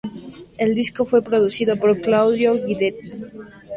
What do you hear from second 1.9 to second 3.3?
Claudio Guidetti.